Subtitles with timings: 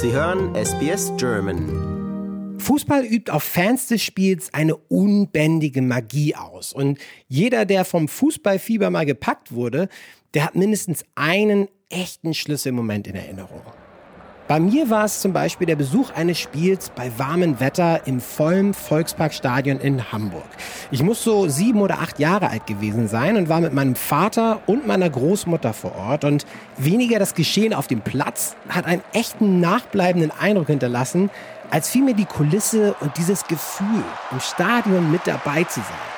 [0.00, 2.56] Sie hören SBS German.
[2.60, 6.72] Fußball übt auf Fans des Spiels eine unbändige Magie aus.
[6.72, 9.88] Und jeder, der vom Fußballfieber mal gepackt wurde,
[10.34, 13.62] der hat mindestens einen echten Schlüsselmoment in Erinnerung.
[14.48, 18.72] Bei mir war es zum Beispiel der Besuch eines Spiels bei warmem Wetter im vollen
[18.72, 20.46] Volksparkstadion in Hamburg.
[20.90, 24.60] Ich muss so sieben oder acht Jahre alt gewesen sein und war mit meinem Vater
[24.64, 26.24] und meiner Großmutter vor Ort.
[26.24, 26.46] Und
[26.78, 31.28] weniger das Geschehen auf dem Platz hat einen echten nachbleibenden Eindruck hinterlassen,
[31.68, 36.17] als vielmehr die Kulisse und dieses Gefühl, im Stadion mit dabei zu sein.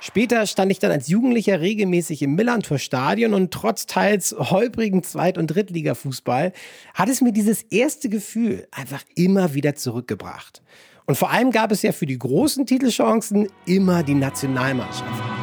[0.00, 5.48] Später stand ich dann als Jugendlicher regelmäßig im Millantor-Stadion und trotz teils holprigen Zweit- und
[5.48, 6.52] Drittliga-Fußball
[6.94, 10.62] hat es mir dieses erste Gefühl einfach immer wieder zurückgebracht.
[11.06, 15.37] Und vor allem gab es ja für die großen Titelchancen immer die Nationalmannschaft.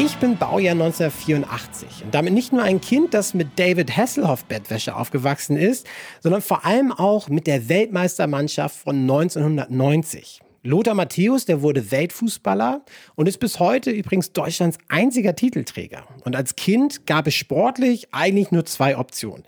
[0.00, 4.94] Ich bin Baujahr 1984 und damit nicht nur ein Kind, das mit David Hasselhoff Bettwäsche
[4.94, 5.88] aufgewachsen ist,
[6.20, 10.40] sondern vor allem auch mit der Weltmeistermannschaft von 1990.
[10.62, 12.84] Lothar Matthäus, der wurde Weltfußballer
[13.16, 16.04] und ist bis heute übrigens Deutschlands einziger Titelträger.
[16.24, 19.42] Und als Kind gab es sportlich eigentlich nur zwei Optionen.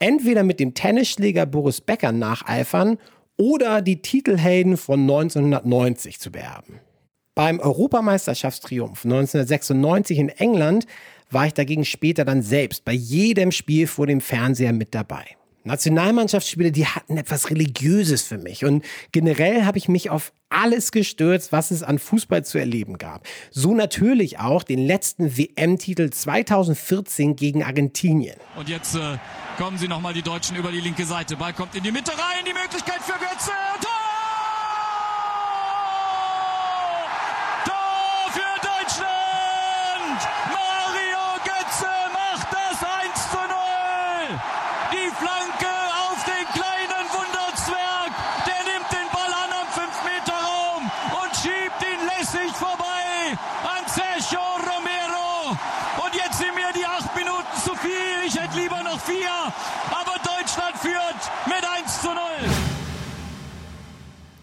[0.00, 2.98] Entweder mit dem Tennisschläger Boris Becker nacheifern
[3.38, 6.80] oder die Titelhelden von 1990 zu beerben.
[7.34, 10.86] Beim Europameisterschaftstriumph 1996 in England
[11.30, 15.24] war ich dagegen später dann selbst bei jedem Spiel vor dem Fernseher mit dabei.
[15.64, 18.64] Nationalmannschaftsspiele, die hatten etwas Religiöses für mich.
[18.64, 23.26] Und generell habe ich mich auf alles gestürzt, was es an Fußball zu erleben gab.
[23.50, 28.36] So natürlich auch den letzten WM-Titel 2014 gegen Argentinien.
[28.56, 29.16] Und jetzt äh,
[29.56, 31.34] kommen sie nochmal die Deutschen über die linke Seite.
[31.36, 33.50] Ball kommt in die Mitte rein, die Möglichkeit für Götze.
[33.80, 34.03] Tor!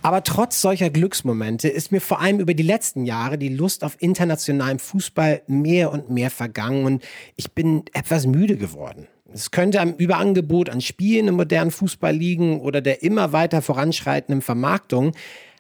[0.04, 3.98] Aber trotz solcher Glücksmomente ist mir vor allem über die letzten Jahre die Lust auf
[4.00, 7.04] internationalen Fußball mehr und mehr vergangen und
[7.36, 9.08] ich bin etwas müde geworden.
[9.34, 14.42] Es könnte am Überangebot an Spielen im modernen Fußball liegen oder der immer weiter voranschreitenden
[14.42, 15.14] Vermarktung.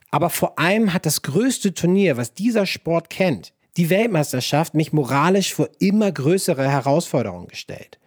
[0.10, 5.54] Aber vor allem hat das größte Turnier, was dieser Sport kennt, die Weltmeisterschaft, mich moralisch
[5.54, 8.01] vor immer größere Herausforderungen gestellt.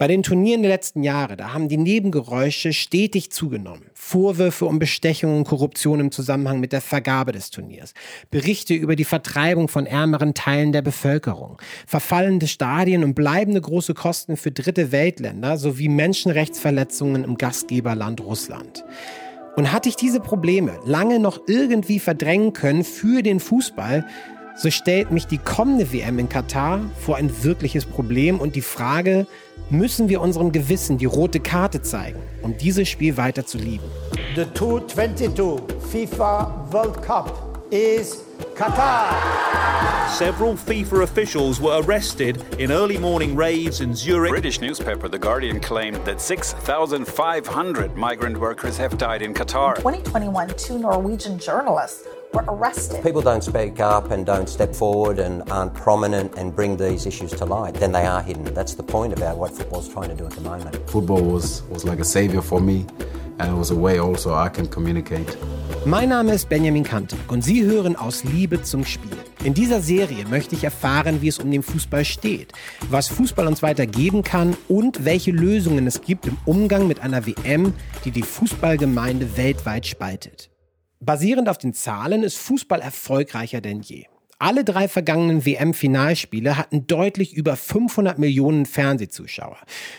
[0.00, 3.90] Bei den Turnieren der letzten Jahre, da haben die Nebengeräusche stetig zugenommen.
[3.92, 7.92] Vorwürfe um Bestechung und Korruption im Zusammenhang mit der Vergabe des Turniers.
[8.30, 11.60] Berichte über die Vertreibung von ärmeren Teilen der Bevölkerung.
[11.86, 18.86] Verfallende Stadien und bleibende große Kosten für dritte Weltländer sowie Menschenrechtsverletzungen im Gastgeberland Russland.
[19.56, 24.06] Und hatte ich diese Probleme lange noch irgendwie verdrängen können für den Fußball,
[24.60, 29.26] so stellt mich die kommende WM in Katar vor ein wirkliches Problem und die Frage,
[29.70, 33.84] müssen wir unserem Gewissen die rote Karte zeigen, um dieses Spiel weiter zu lieben.
[34.34, 38.22] The 2022 FIFA World Cup is
[38.54, 39.14] Qatar.
[40.18, 44.30] Several FIFA officials were arrested in early morning raids in Zurich.
[44.30, 49.76] British newspaper The Guardian claimed that 6,500 migrant workers have died in Qatar.
[49.76, 53.02] In 2021, two Norwegian journalists were arrested.
[53.02, 57.32] People don't speak up and don't step forward and aren't prominent and bring these issues
[57.32, 58.44] to light, then they are hidden.
[58.54, 60.76] That's the point about what football's trying to do at the moment.
[60.88, 62.86] Football was, was like a savior for me
[63.38, 65.36] and it was a way also I can communicate.
[65.86, 69.16] Mein Name ist Benjamin Kantak und Sie hören aus Liebe zum Spiel.
[69.44, 72.52] In dieser Serie möchte ich erfahren, wie es um den Fußball steht,
[72.90, 77.72] was Fußball uns weitergeben kann und welche Lösungen es gibt im Umgang mit einer WM,
[78.04, 80.49] die die Fußballgemeinde weltweit spaltet.
[81.02, 84.04] Basierend auf den Zahlen ist Fußball erfolgreicher denn je.
[84.38, 89.56] Alle drei vergangenen WM-Finalspiele hatten deutlich über 500 Millionen Fernsehzuschauer.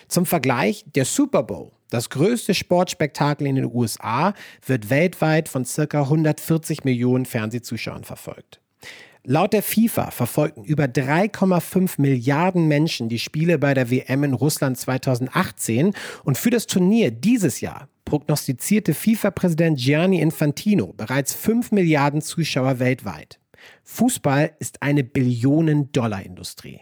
[0.08, 6.02] Zum Vergleich, der Super Bowl, das größte Sportspektakel in den USA, wird weltweit von circa
[6.02, 8.62] 140 Millionen Fernsehzuschauern verfolgt.
[9.24, 14.78] Laut der FIFA verfolgten über 3,5 Milliarden Menschen die Spiele bei der WM in Russland
[14.78, 15.94] 2018
[16.24, 23.40] und für das Turnier dieses Jahr prognostizierte FIFA-Präsident Gianni Infantino bereits 5 Milliarden Zuschauer weltweit.
[23.84, 26.82] Fußball ist eine Billionen-Dollar-Industrie.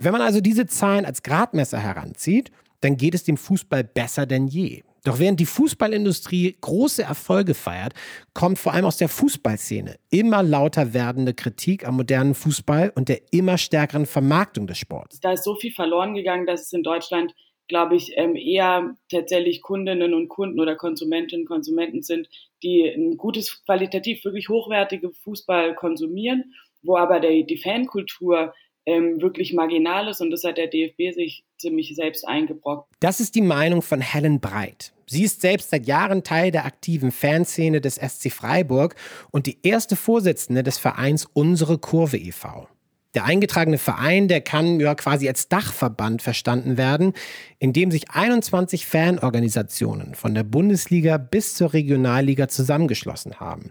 [0.00, 2.50] Wenn man also diese Zahlen als Gradmesser heranzieht,
[2.80, 4.82] dann geht es dem Fußball besser denn je.
[5.04, 7.94] Doch während die Fußballindustrie große Erfolge feiert,
[8.32, 13.20] kommt vor allem aus der Fußballszene immer lauter werdende Kritik am modernen Fußball und der
[13.30, 15.20] immer stärkeren Vermarktung des Sports.
[15.20, 17.32] Da ist so viel verloren gegangen, dass es in Deutschland,
[17.68, 22.28] glaube ich, ähm, eher tatsächlich Kundinnen und Kunden oder Konsumentinnen und Konsumenten sind,
[22.62, 28.54] die ein gutes, qualitativ wirklich hochwertige Fußball konsumieren, wo aber der, die Fankultur
[28.86, 32.88] ähm, wirklich marginal ist und das hat der DFB sich ziemlich selbst eingebrockt.
[33.00, 34.92] Das ist die Meinung von Helen Breit.
[35.06, 38.94] Sie ist selbst seit Jahren Teil der aktiven Fanszene des SC Freiburg
[39.30, 42.68] und die erste Vorsitzende des Vereins Unsere Kurve e.V.
[43.14, 47.12] Der eingetragene Verein, der kann ja quasi als Dachverband verstanden werden,
[47.58, 53.70] in dem sich 21 Fanorganisationen von der Bundesliga bis zur Regionalliga zusammengeschlossen haben.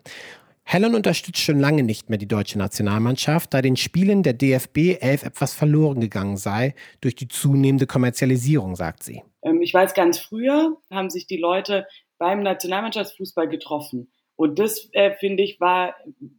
[0.65, 5.23] Helen unterstützt schon lange nicht mehr die deutsche Nationalmannschaft, da den Spielen der DFB 11
[5.23, 9.23] etwas verloren gegangen sei durch die zunehmende Kommerzialisierung, sagt sie.
[9.43, 11.85] Ähm, ich weiß, ganz früher haben sich die Leute
[12.17, 14.09] beim Nationalmannschaftsfußball getroffen.
[14.35, 15.95] Und das, äh, finde ich, war,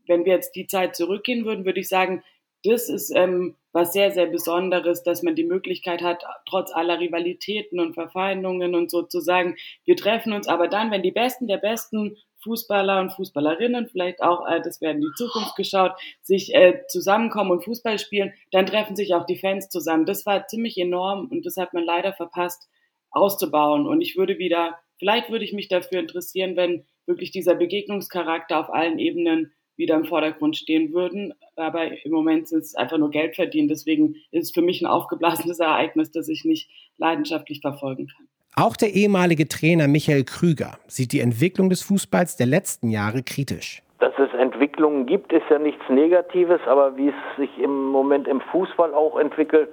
[0.06, 2.22] wenn wir jetzt die Zeit zurückgehen würden, würde ich sagen,
[2.64, 7.80] das ist ähm, was sehr, sehr Besonderes, dass man die Möglichkeit hat, trotz aller Rivalitäten
[7.80, 11.58] und Verfeindungen und so zu sagen, wir treffen uns aber dann, wenn die Besten der
[11.58, 17.50] Besten Fußballer und Fußballerinnen, vielleicht auch, äh, das werden die Zukunft geschaut, sich äh, zusammenkommen
[17.50, 20.06] und Fußball spielen, dann treffen sich auch die Fans zusammen.
[20.06, 22.68] Das war ziemlich enorm und das hat man leider verpasst
[23.10, 23.86] auszubauen.
[23.86, 28.72] Und ich würde wieder, vielleicht würde ich mich dafür interessieren, wenn wirklich dieser Begegnungscharakter auf
[28.72, 31.34] allen Ebenen wieder im Vordergrund stehen würden.
[31.56, 33.68] Aber im Moment ist es einfach nur Geld verdienen.
[33.68, 38.26] Deswegen ist es für mich ein aufgeblasenes Ereignis, das ich nicht leidenschaftlich verfolgen kann.
[38.56, 43.82] Auch der ehemalige Trainer Michael Krüger sieht die Entwicklung des Fußballs der letzten Jahre kritisch.
[43.98, 48.40] Dass es Entwicklungen gibt, ist ja nichts Negatives, aber wie es sich im Moment im
[48.40, 49.70] Fußball auch entwickelt,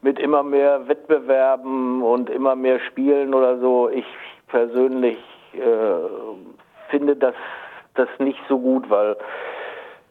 [0.00, 4.06] mit immer mehr Wettbewerben und immer mehr Spielen oder so, ich
[4.48, 5.18] persönlich
[5.52, 7.34] äh, finde das,
[7.94, 9.16] das nicht so gut, weil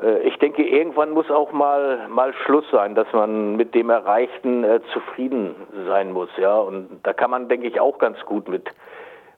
[0.01, 4.63] äh, ich denke, irgendwann muss auch mal, mal Schluss sein, dass man mit dem Erreichten
[4.63, 5.55] äh, zufrieden
[5.87, 6.57] sein muss, ja.
[6.57, 8.69] Und da kann man, denke ich, auch ganz gut mit,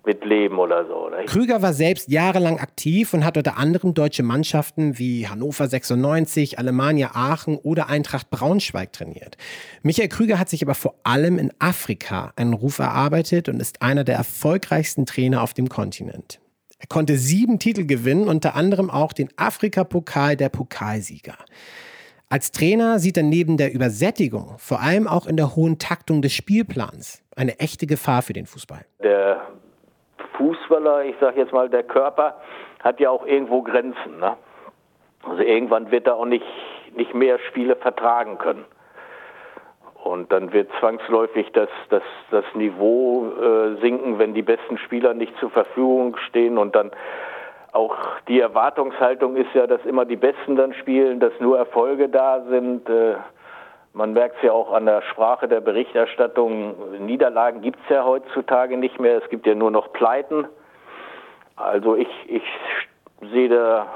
[0.06, 1.08] mit leben oder so.
[1.08, 1.24] Oder?
[1.24, 7.12] Krüger war selbst jahrelang aktiv und hat unter anderem deutsche Mannschaften wie Hannover 96, Alemannia
[7.14, 9.38] Aachen oder Eintracht Braunschweig trainiert.
[9.82, 14.04] Michael Krüger hat sich aber vor allem in Afrika einen Ruf erarbeitet und ist einer
[14.04, 16.40] der erfolgreichsten Trainer auf dem Kontinent.
[16.84, 21.38] Er konnte sieben Titel gewinnen, unter anderem auch den Afrika-Pokal der Pokalsieger.
[22.28, 26.34] Als Trainer sieht er neben der Übersättigung vor allem auch in der hohen Taktung des
[26.34, 28.82] Spielplans eine echte Gefahr für den Fußball.
[29.02, 29.48] Der
[30.36, 32.36] Fußballer, ich sage jetzt mal, der Körper
[32.84, 34.20] hat ja auch irgendwo Grenzen.
[34.20, 34.36] Ne?
[35.24, 36.46] Also irgendwann wird er auch nicht,
[36.98, 38.66] nicht mehr Spiele vertragen können.
[40.04, 45.34] Und dann wird zwangsläufig das, das, das Niveau äh, sinken, wenn die besten Spieler nicht
[45.40, 46.58] zur Verfügung stehen.
[46.58, 46.92] Und dann
[47.72, 47.96] auch
[48.28, 52.90] die Erwartungshaltung ist ja, dass immer die Besten dann spielen, dass nur Erfolge da sind.
[52.90, 53.16] Äh,
[53.94, 56.76] man merkt es ja auch an der Sprache der Berichterstattung.
[57.06, 59.24] Niederlagen gibt es ja heutzutage nicht mehr.
[59.24, 60.48] Es gibt ja nur noch Pleiten.
[61.56, 62.44] Also ich, ich
[63.32, 63.88] sehe da,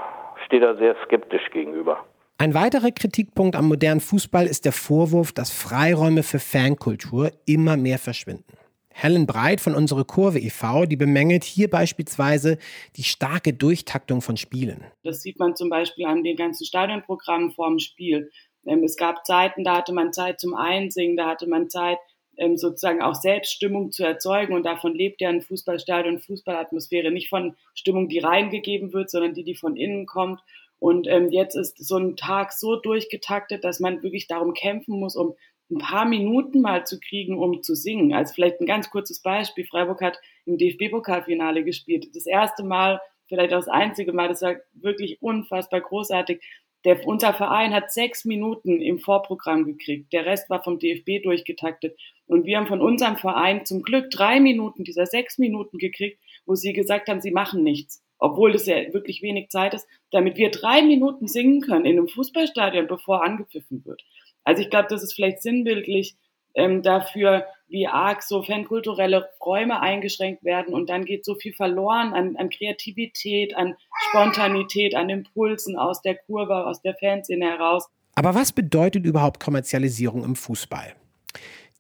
[0.45, 1.97] stehe da sehr skeptisch gegenüber.
[2.39, 7.97] Ein weiterer Kritikpunkt am modernen Fußball ist der Vorwurf, dass Freiräume für Fankultur immer mehr
[7.97, 8.53] verschwinden.
[8.93, 12.59] Helen Breit von Unsere Kurve e.V., die bemängelt hier beispielsweise
[12.95, 14.83] die starke Durchtaktung von Spielen.
[15.03, 18.29] Das sieht man zum Beispiel an den ganzen Stadionprogrammen vorm Spiel.
[18.67, 21.97] Ähm, es gab Zeiten, da hatte man Zeit zum Einsingen, da hatte man Zeit,
[22.37, 24.53] ähm, sozusagen auch Selbststimmung zu erzeugen.
[24.53, 29.43] Und davon lebt ja ein Fußballstadion, Fußballatmosphäre nicht von Stimmung, die reingegeben wird, sondern die,
[29.43, 30.39] die von innen kommt.
[30.79, 35.15] Und ähm, jetzt ist so ein Tag so durchgetaktet, dass man wirklich darum kämpfen muss,
[35.15, 35.35] um
[35.69, 38.13] ein paar Minuten mal zu kriegen, um zu singen.
[38.13, 39.65] Also vielleicht ein ganz kurzes Beispiel.
[39.65, 42.07] Freiburg hat im DFB-Pokalfinale gespielt.
[42.15, 46.41] Das erste Mal, vielleicht auch das einzige Mal, das war wirklich unfassbar großartig.
[46.85, 50.13] Der, unser Verein hat sechs Minuten im Vorprogramm gekriegt.
[50.13, 51.99] Der Rest war vom DFB durchgetaktet.
[52.27, 56.55] Und wir haben von unserem Verein zum Glück drei Minuten dieser sechs Minuten gekriegt, wo
[56.55, 60.51] sie gesagt haben, sie machen nichts obwohl das ja wirklich wenig Zeit ist, damit wir
[60.51, 64.03] drei Minuten singen können in einem Fußballstadion, bevor angepfiffen wird.
[64.43, 66.15] Also ich glaube, das ist vielleicht sinnbildlich
[66.55, 72.13] ähm, dafür, wie arg so fankulturelle Räume eingeschränkt werden und dann geht so viel verloren
[72.13, 73.75] an, an Kreativität, an
[74.09, 77.89] Spontanität, an Impulsen aus der Kurve, aus der Fanszene heraus.
[78.15, 80.95] Aber was bedeutet überhaupt Kommerzialisierung im Fußball?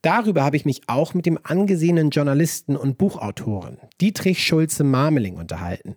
[0.03, 5.95] Darüber habe ich mich auch mit dem angesehenen Journalisten und Buchautoren Dietrich Schulze-Marmeling unterhalten.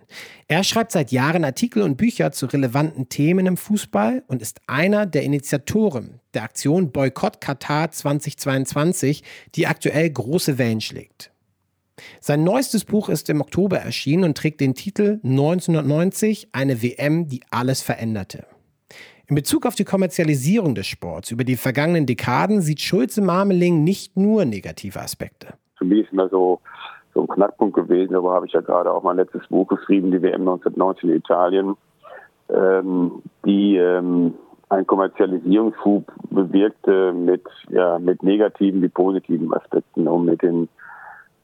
[0.49, 5.05] Er schreibt seit Jahren Artikel und Bücher zu relevanten Themen im Fußball und ist einer
[5.05, 9.23] der Initiatoren der Aktion Boykott Katar 2022,
[9.55, 11.31] die aktuell große Wellen schlägt.
[12.21, 17.43] Sein neuestes Buch ist im Oktober erschienen und trägt den Titel 1990, eine WM, die
[17.51, 18.47] alles veränderte.
[19.31, 24.45] In Bezug auf die Kommerzialisierung des Sports über die vergangenen Dekaden sieht Schulze-Marmeling nicht nur
[24.45, 25.55] negative Aspekte.
[25.79, 26.59] Für mich ist immer so,
[27.15, 30.21] so ein Knackpunkt gewesen, aber habe ich ja gerade auch mein letztes Buch geschrieben, die
[30.21, 31.77] WM 1990 in Italien,
[32.49, 34.35] ähm, die ähm,
[34.69, 40.69] einen Kommerzialisierungsschub bewirkte mit, ja, mit negativen wie positiven Aspekten, um mit den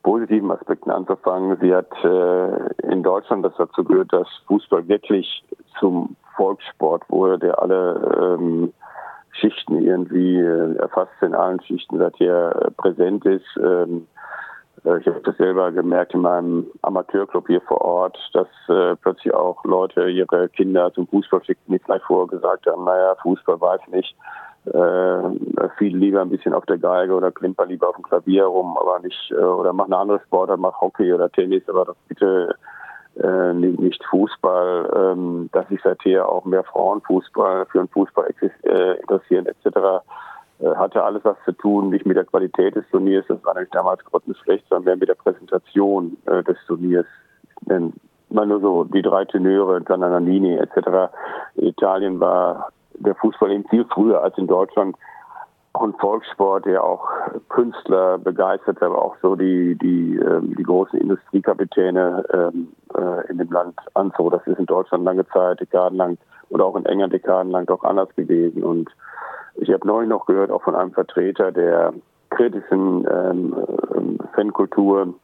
[0.03, 1.57] positiven Aspekten anzufangen.
[1.61, 5.45] Sie hat äh, in Deutschland das dazu gehört, dass Fußball wirklich
[5.79, 8.73] zum Volkssport wurde, der alle ähm,
[9.33, 13.47] Schichten irgendwie äh, erfasst in allen Schichten, seither äh, präsent ist.
[13.59, 14.07] Ähm,
[14.85, 19.35] äh, ich habe das selber gemerkt in meinem Amateurclub hier vor Ort, dass äh, plötzlich
[19.35, 23.81] auch Leute ihre Kinder zum Fußball schickten, die vielleicht vorher gesagt haben, naja, Fußball weiß
[23.89, 24.17] nicht,
[24.67, 28.77] äh, viel lieber ein bisschen auf der Geige oder klimper lieber auf dem Klavier rum,
[28.79, 32.57] aber nicht, äh, oder mach eine andere Sportart, mach Hockey oder Tennis, aber das bitte
[33.23, 38.29] äh, nicht Fußball, ähm, dass sich seither auch mehr Frauenfußball für den Fußball
[38.63, 40.05] äh, interessieren etc.
[40.59, 43.71] Äh, hatte alles was zu tun, nicht mit der Qualität des Turniers, das war nämlich
[43.71, 47.07] damals grottenschlecht, sondern mehr mit der Präsentation äh, des Turniers.
[47.63, 47.93] Denn
[48.29, 51.13] mal nur so die drei Tenöre, Giannanini etc.
[51.57, 52.69] In Italien war
[52.99, 54.97] der Fußball eben viel früher als in Deutschland
[55.83, 57.09] ein Volkssport, der auch
[57.49, 63.51] Künstler begeistert, aber auch so die die ähm, die großen Industriekapitäne ähm, äh, in dem
[63.51, 64.33] Land anzog.
[64.33, 66.19] Das ist in Deutschland lange Zeit, dekadenlang
[66.51, 68.63] oder auch in England dekadenlang doch anders gewesen.
[68.63, 68.91] Und
[69.57, 71.93] ich habe neulich noch gehört, auch von einem Vertreter der
[72.31, 73.57] kritischen ähm,
[73.95, 75.15] ähm Fankultur,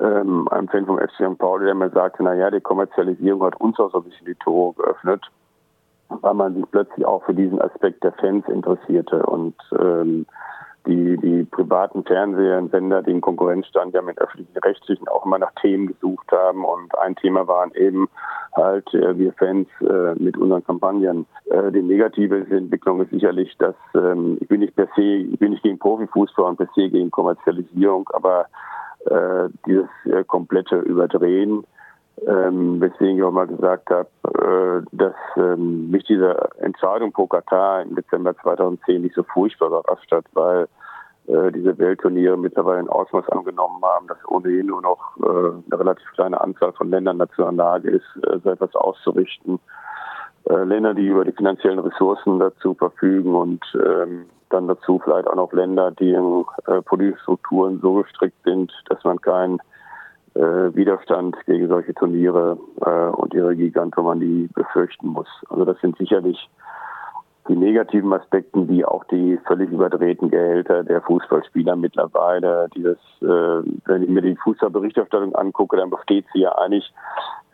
[0.00, 1.38] ähm, einem Fan vom FC St.
[1.38, 4.34] Pauli, der mir sagte, na ja, die Kommerzialisierung hat uns auch so ein bisschen die
[4.34, 5.22] Tore geöffnet
[6.08, 10.26] weil man sich plötzlich auch für diesen Aspekt der Fans interessierte und ähm,
[10.86, 15.24] die, die privaten Fernseher und Sender, die in Konkurrenz standen, ja mit öffentlichen Rechtlichen auch
[15.24, 16.64] immer nach Themen gesucht haben.
[16.64, 18.08] Und ein Thema waren eben
[18.54, 21.26] halt äh, wir Fans äh, mit unseren Kampagnen.
[21.46, 25.52] Äh, die negative Entwicklung ist sicherlich, dass ähm, ich bin nicht per se, ich bin
[25.52, 28.46] nicht gegen Profifußball und per se gegen Kommerzialisierung, aber
[29.06, 31.64] äh, dieses äh, komplette Überdrehen
[32.26, 37.82] ähm, weswegen ich auch mal gesagt habe, äh, dass ähm, mich diese Entscheidung pro Katar
[37.82, 40.68] im Dezember 2010 nicht so furchtbar überrascht hat, weil
[41.26, 45.28] äh, diese Weltturniere mittlerweile ein Ausmaß angenommen haben, dass ohnehin nur noch äh,
[45.70, 49.58] eine relativ kleine Anzahl von Ländern dazu in der Lage ist, äh, so etwas auszurichten.
[50.44, 55.34] Äh, Länder, die über die finanziellen Ressourcen dazu verfügen und ähm, dann dazu vielleicht auch
[55.34, 59.58] noch Länder, die in äh, politischen Strukturen so gestrickt sind, dass man kein
[60.34, 65.28] äh, Widerstand gegen solche Turniere äh, und ihre Gigantomanie befürchten muss.
[65.48, 66.48] Also das sind sicherlich
[67.48, 72.68] die negativen Aspekten, wie auch die völlig überdrehten Gehälter der Fußballspieler mittlerweile.
[72.74, 76.90] Dieses, äh, wenn ich mir die Fußballberichterstattung angucke, dann besteht sie ja eigentlich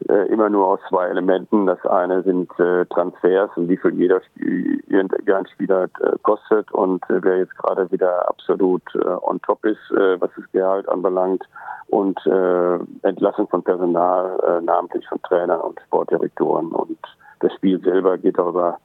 [0.08, 1.66] äh, immer nur aus zwei Elementen.
[1.66, 7.22] Das eine sind äh, Transfers und wie viel jeder irgendein Spieler äh, kostet und äh,
[7.22, 11.42] wer jetzt gerade wieder absolut äh, on top ist, äh, was das Gehalt anbelangt
[11.88, 16.98] und äh, Entlassung von Personal, äh, namentlich von Trainern und Sportdirektoren und
[17.40, 18.78] das Spiel selber geht darüber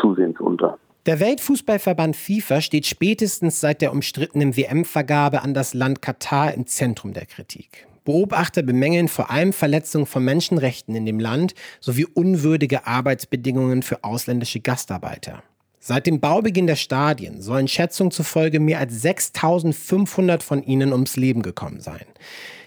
[0.00, 0.78] zusehends unter.
[1.06, 7.14] Der Weltfußballverband FIFA steht spätestens seit der umstrittenen WM-Vergabe an das Land Katar im Zentrum
[7.14, 7.86] der Kritik.
[8.04, 14.60] Beobachter bemängeln vor allem Verletzungen von Menschenrechten in dem Land sowie unwürdige Arbeitsbedingungen für ausländische
[14.60, 15.42] Gastarbeiter.
[15.78, 21.42] Seit dem Baubeginn der Stadien sollen Schätzungen zufolge mehr als 6500 von ihnen ums Leben
[21.42, 22.04] gekommen sein.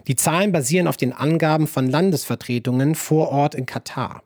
[0.07, 4.23] Die Zahlen basieren auf den Angaben von Landesvertretungen vor Ort in Katar.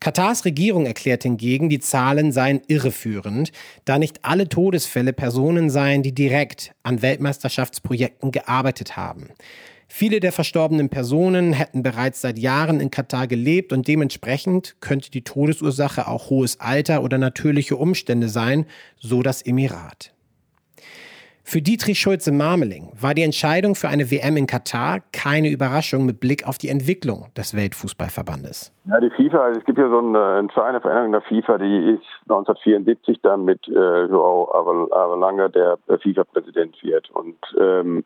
[0.00, 3.50] Katars Regierung erklärt hingegen, die Zahlen seien irreführend,
[3.84, 9.30] da nicht alle Todesfälle Personen seien, die direkt an Weltmeisterschaftsprojekten gearbeitet haben.
[9.88, 15.22] Viele der verstorbenen Personen hätten bereits seit Jahren in Katar gelebt und dementsprechend könnte die
[15.22, 18.66] Todesursache auch hohes Alter oder natürliche Umstände sein,
[18.98, 20.15] so das Emirat.
[21.48, 26.44] Für Dietrich Schulze-Marmeling war die Entscheidung für eine WM in Katar keine Überraschung mit Blick
[26.44, 28.72] auf die Entwicklung des Weltfußballverbandes.
[28.86, 32.02] Ja, die FIFA, also es gibt ja so eine entscheidende Veränderung der FIFA, die ist
[32.22, 37.08] 1974 dann mit äh, Joao Avalange der FIFA-Präsident wird.
[37.10, 38.02] Und ähm,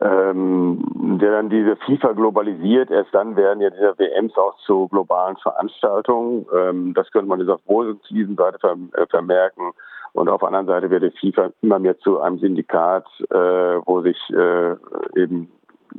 [0.00, 2.92] ähm, der dann diese FIFA globalisiert.
[2.92, 6.46] Erst dann werden ja diese WMs auch zu globalen Veranstaltungen.
[6.56, 9.72] Ähm, das könnte man jetzt auf positiven Seite äh, vermerken.
[10.14, 14.02] Und auf der anderen Seite wird die FIFA immer mehr zu einem Syndikat, äh, wo
[14.02, 14.76] sich äh,
[15.16, 15.50] eben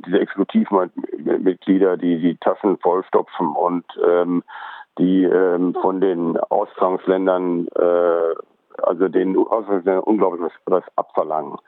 [0.06, 4.42] diese Exekutivmitglieder, die die Taschen vollstopfen und ähm,
[4.98, 8.34] die ähm, von den Austragungsländern, äh,
[8.82, 11.58] also den Austragungsländern unglaublich was, was abverlangen.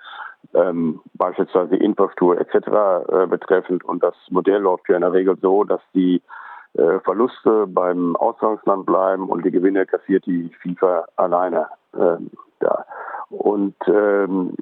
[0.54, 2.68] ähm, beispielsweise Infrastruktur etc.
[3.08, 3.84] Äh, betreffend.
[3.84, 6.22] Und das Modell läuft ja in der Regel so, dass die
[6.74, 11.66] äh, Verluste beim Ausgangsland bleiben und die Gewinne kassiert die FIFA alleine
[11.98, 12.84] ähm, da.
[13.30, 14.54] Und ähm,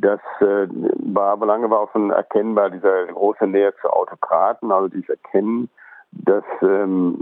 [0.00, 0.66] das äh,
[1.12, 5.68] war aber lange war auch schon erkennbar, diese große Nähe zu Autokraten, also dieses Erkennen,
[6.12, 7.18] dass ähm,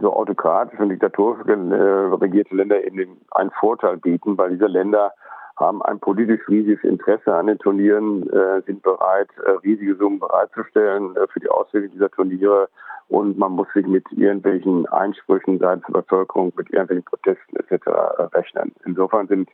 [0.00, 5.12] so autokratisch und diktatorisch äh, regierte Länder eben einen Vorteil bieten, weil diese Länder
[5.60, 11.14] haben ein politisch riesiges Interesse an den Turnieren, äh, sind bereit, äh, riesige Summen bereitzustellen
[11.16, 12.68] äh, für die Auswirkungen dieser Turniere
[13.08, 17.86] und man muss sich mit irgendwelchen Einsprüchen seitens der Bevölkerung, mit irgendwelchen Protesten etc.
[17.86, 18.72] Äh, rechnen.
[18.84, 19.50] Insofern sind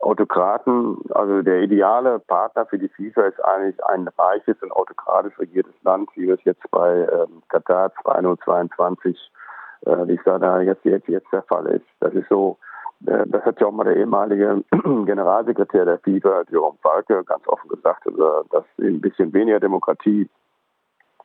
[0.00, 5.74] Autokraten, also der ideale Partner für die FIFA ist eigentlich ein reiches und autokratisch regiertes
[5.84, 9.16] Land, wie es jetzt bei ähm, Katar 2022,
[9.86, 11.86] äh, wie es da jetzt, jetzt, jetzt der Fall ist.
[12.00, 12.58] Das ist so
[13.06, 18.06] das hat ja auch mal der ehemalige Generalsekretär der FIFA, Jerome Falke, ganz offen gesagt,
[18.06, 20.28] also, dass ein bisschen weniger Demokratie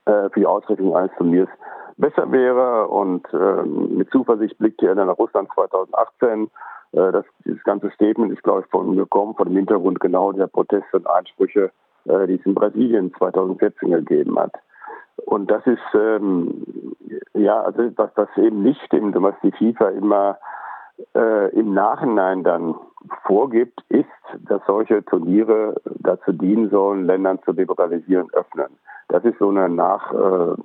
[0.06, 1.50] äh, für die Ausrichtung eines Turniers
[1.98, 2.88] besser wäre.
[2.88, 6.50] Und ähm, mit Zuversicht blickt er dann nach Russland 2018.
[6.94, 10.48] Äh, das, dieses ganze Statement ist, glaube ich, von gekommen, von dem Hintergrund genau der
[10.48, 11.72] Proteste und Einsprüche,
[12.04, 14.54] die es in Brasilien 2014 gegeben hat.
[15.26, 16.66] Und das ist ähm,
[17.36, 20.38] ja also was das eben nicht stimmt und was die FIFA immer
[21.16, 22.76] äh, im Nachhinein dann
[23.26, 24.06] vorgibt, ist,
[24.48, 28.68] dass solche Turniere dazu dienen sollen, Ländern zu liberalisieren, öffnen.
[29.08, 30.56] Das ist so eine, nach, äh,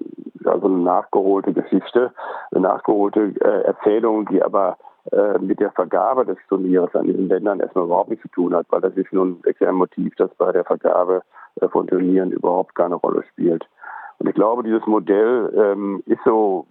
[0.44, 2.12] also eine nachgeholte Geschichte,
[2.50, 4.76] eine nachgeholte äh, Erzählung, die aber
[5.12, 8.66] äh, mit der Vergabe des Turniers an diesen Ländern erstmal überhaupt nichts zu tun hat,
[8.70, 11.22] weil das ist nun ein Motiv, das bei der Vergabe
[11.60, 13.66] äh, von Turnieren überhaupt keine Rolle spielt.
[14.18, 16.66] Und ich glaube, dieses Modell ähm, ist so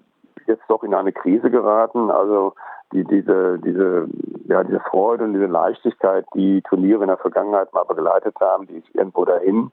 [0.48, 2.12] jetzt doch in eine Krise geraten.
[2.12, 2.54] Also
[2.94, 4.08] die, diese, diese,
[4.48, 8.78] ja, diese Freude und diese Leichtigkeit, die Turniere in der Vergangenheit mal begleitet haben, die
[8.78, 9.72] ist irgendwo dahin.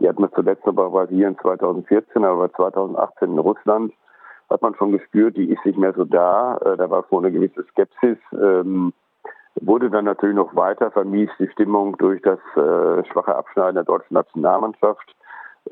[0.00, 3.92] Die hat man zuletzt noch bei Brasilien 2014, aber 2018 in Russland
[4.50, 6.56] hat man schon gespürt, die ist nicht mehr so da.
[6.58, 8.18] Äh, da war vorhin eine gewisse Skepsis.
[8.32, 8.92] Ähm,
[9.60, 14.14] wurde dann natürlich noch weiter vermiest, die Stimmung durch das äh, schwache Abschneiden der deutschen
[14.14, 15.14] Nationalmannschaft.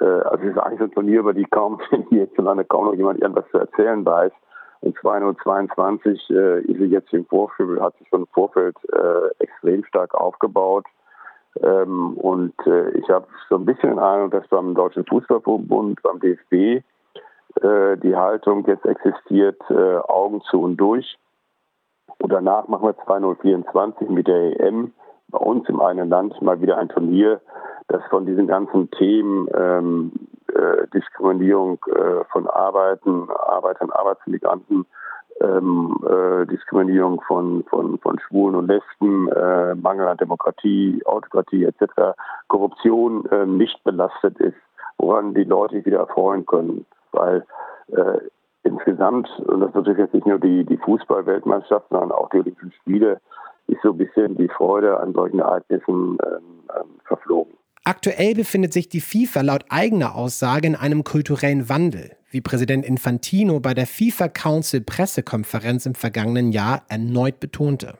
[0.01, 3.49] Äh, also es ist eigentlich ein Turnier, über die kaum hierzulande kaum noch jemand irgendwas
[3.51, 4.33] zu erzählen weiß.
[4.83, 9.85] Und 2022 äh, ist sie jetzt im Vorfeld, hat sich schon im Vorfeld äh, extrem
[9.85, 10.85] stark aufgebaut.
[11.62, 16.18] Ähm, und äh, ich habe so ein bisschen den Eindruck, dass beim Deutschen Fußballverbund, beim
[16.18, 16.53] DFB,
[17.62, 21.16] äh, die Haltung jetzt existiert, äh, Augen zu und durch.
[22.18, 24.92] Und danach machen wir 2024 mit der EM
[25.33, 27.40] bei uns im eigenen Land mal wieder ein Turnier,
[27.88, 30.12] das von diesen ganzen Themen ähm,
[30.55, 34.87] äh, Diskriminierung äh, von Arbeiten, Arbeitern, Arbeitsmigranten,
[35.40, 42.14] ähm, äh, Diskriminierung von, von, von Schwulen und Lesben, äh, Mangel an Demokratie, Autokratie etc.,
[42.49, 44.57] Korruption äh, nicht belastet ist,
[44.99, 46.87] woran die Leute sich wieder erfreuen können.
[47.12, 47.45] Weil
[47.88, 48.18] äh,
[48.62, 53.21] insgesamt, und das betrifft jetzt nicht nur die, die Fußball-Weltmeisterschaft, sondern auch die Olympischen Spiele,
[53.73, 56.43] ist so ein bisschen die Freude an solchen Ereignissen ähm,
[56.77, 57.55] ähm, verflogen.
[57.85, 63.59] Aktuell befindet sich die FIFA laut eigener Aussage in einem kulturellen Wandel, wie Präsident Infantino
[63.59, 67.99] bei der FIFA Council Pressekonferenz im vergangenen Jahr erneut betonte.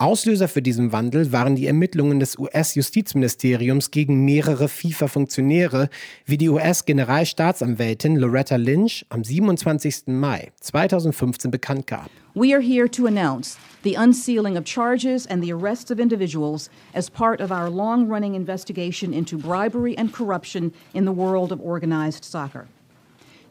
[0.00, 5.90] Auslöser für diesen Wandel waren die Ermittlungen des US-Justizministeriums gegen mehrere FIFA-Funktionäre,
[6.24, 10.04] wie die US-Generalstaatsanwältin Loretta Lynch am 27.
[10.06, 12.08] Mai 2015 bekannt gab.
[12.32, 17.10] We are here to announce the unsealing of charges and the arrests of individuals as
[17.10, 22.68] part of our long-running investigation into bribery and corruption in the world of organized soccer.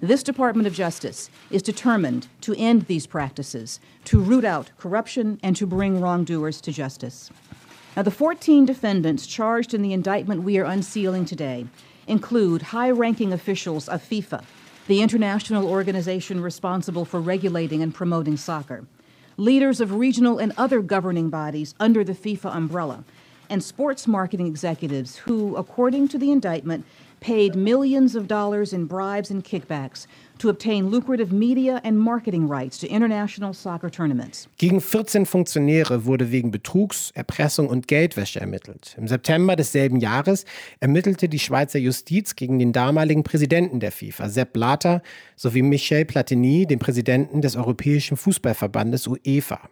[0.02, 5.58] This Department of Justice is determined to end these practices, to root out corruption, and
[5.58, 7.30] to bring wrongdoers to justice.
[7.98, 11.68] Now, the 14 defendants charged in the indictment we are unsealing today
[12.08, 14.46] include high ranking officials of FIFA,
[14.88, 18.86] the international organization responsible for regulating and promoting soccer,
[19.36, 23.04] leaders of regional and other governing bodies under the FIFA umbrella,
[23.50, 26.86] and sports marketing executives who, according to the indictment,
[27.20, 30.08] paid millions of dollars in bribes and kickbacks
[30.40, 34.48] to obtain lucrative media and marketing rights to international soccer tournaments.
[34.58, 38.96] Gegen 14 Funktionäre wurde wegen Betrugs, Erpressung und Geldwäsche ermittelt.
[38.98, 40.46] Im September desselben Jahres
[40.80, 45.02] ermittelte die Schweizer Justiz gegen den damaligen Präsidenten der FIFA, Sepp Blatter,
[45.36, 49.70] sowie Michel Platini, den Präsidenten des Europäischen Fußballverbandes UEFA.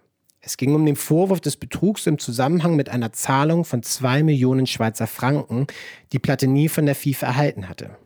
[0.48, 4.66] Es ging um den Vorwurf des Betrugs im Zusammenhang mit einer Zahlung von zwei Millionen
[4.66, 5.68] Schweizer Franken,
[6.14, 7.98] die Platini von der FIFA erhalten hatte.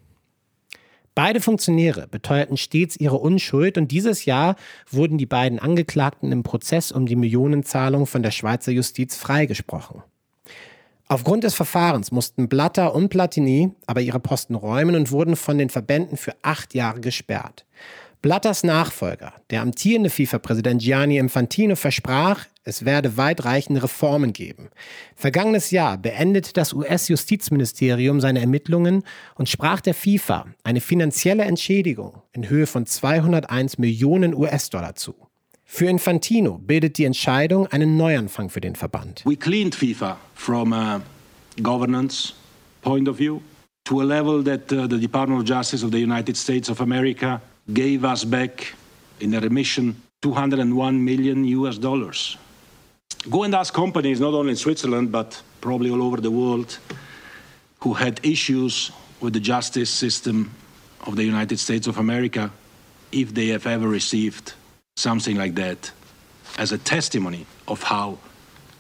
[1.14, 4.56] Beide Funktionäre beteuerten stets ihre Unschuld und dieses Jahr
[4.90, 10.02] wurden die beiden Angeklagten im Prozess um die Millionenzahlung von der Schweizer Justiz freigesprochen.
[11.08, 15.70] Aufgrund des Verfahrens mussten Blatter und Platini aber ihre Posten räumen und wurden von den
[15.70, 17.68] Verbänden für acht Jahre gesperrt.
[18.22, 24.70] Blatters Nachfolger, der amtierende FIFA-Präsident Gianni Infantino, versprach, es werde weitreichende Reformen geben.
[25.16, 29.02] Vergangenes Jahr beendete das US-Justizministerium seine Ermittlungen
[29.34, 35.16] und sprach der FIFA eine finanzielle Entschädigung in Höhe von 201 Millionen US-Dollar zu.
[35.66, 39.24] Für Infantino bildet die Entscheidung einen Neuanfang für den Verband.
[39.26, 41.02] We cleaned FIFA from a
[41.64, 42.36] governance
[42.84, 43.42] point of view
[43.86, 47.42] to a level that uh, the Department of Justice of the United States of America
[47.74, 48.74] gave us back
[49.20, 52.38] in a remission 201 million US dollars.
[53.30, 56.78] Go and ask companies, not only in Switzerland, but probably all over the world,
[57.80, 60.52] who had issues with the justice system
[61.08, 62.52] of the United States of America,
[63.12, 64.54] if they have ever received
[64.96, 65.92] something like that
[66.58, 68.18] as a testimony of how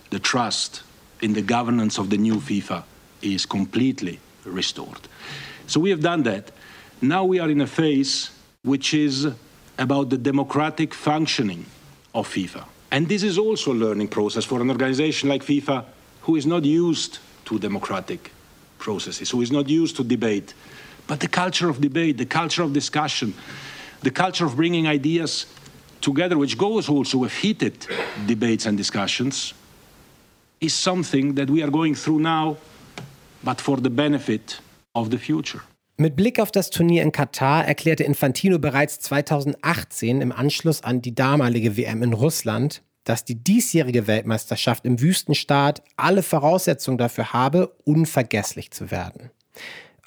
[0.09, 0.83] the trust
[1.21, 2.83] in the governance of the new FIFA
[3.21, 4.99] is completely restored.
[5.67, 6.51] So we have done that.
[7.01, 8.31] Now we are in a phase
[8.63, 9.27] which is
[9.77, 11.65] about the democratic functioning
[12.13, 12.65] of FIFA.
[12.91, 15.85] And this is also a learning process for an organization like FIFA
[16.21, 18.31] who is not used to democratic
[18.77, 20.53] processes, who is not used to debate.
[21.07, 23.33] But the culture of debate, the culture of discussion,
[24.01, 25.47] the culture of bringing ideas
[26.01, 27.87] together, which goes also with heated
[28.27, 29.53] debates and discussions,
[30.59, 32.57] is something that we are going through now,
[33.43, 34.59] but for the benefit
[34.93, 35.61] of the future.
[36.01, 41.13] Mit Blick auf das Turnier in Katar erklärte Infantino bereits 2018 im Anschluss an die
[41.13, 48.71] damalige WM in Russland, dass die diesjährige Weltmeisterschaft im Wüstenstaat alle Voraussetzungen dafür habe, unvergesslich
[48.71, 49.29] zu werden.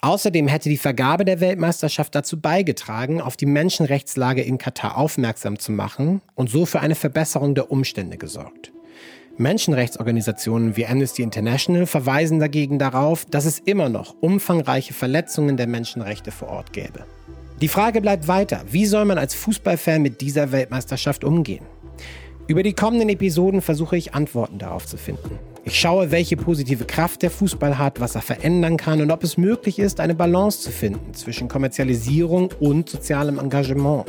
[0.01, 5.71] Außerdem hätte die Vergabe der Weltmeisterschaft dazu beigetragen, auf die Menschenrechtslage in Katar aufmerksam zu
[5.71, 8.73] machen und so für eine Verbesserung der Umstände gesorgt.
[9.37, 16.31] Menschenrechtsorganisationen wie Amnesty International verweisen dagegen darauf, dass es immer noch umfangreiche Verletzungen der Menschenrechte
[16.31, 17.05] vor Ort gäbe.
[17.61, 21.65] Die Frage bleibt weiter, wie soll man als Fußballfan mit dieser Weltmeisterschaft umgehen?
[22.47, 25.39] Über die kommenden Episoden versuche ich Antworten darauf zu finden.
[25.65, 29.39] Ich schaue, welche positive Kraft der Fußball hat, was er verändern kann und ob es
[29.39, 34.05] möglich ist, eine Balance zu finden zwischen Kommerzialisierung und sozialem Engagement.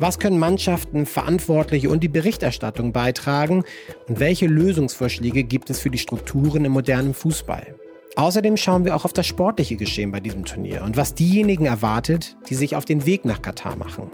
[0.00, 3.64] Was können Mannschaften, Verantwortliche und die Berichterstattung beitragen?
[4.08, 7.74] Und welche Lösungsvorschläge gibt es für die Strukturen im modernen Fußball?
[8.16, 12.38] Außerdem schauen wir auch auf das sportliche Geschehen bei diesem Turnier und was diejenigen erwartet,
[12.48, 14.10] die sich auf den Weg nach Katar machen.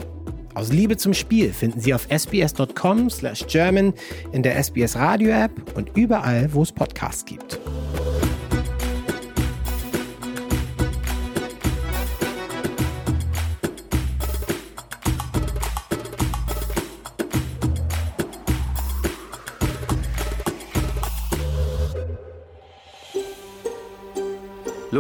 [0.55, 3.95] Aus Liebe zum Spiel finden Sie auf sbs.com/german
[4.33, 7.61] in der SBS Radio App und überall, wo es Podcasts gibt.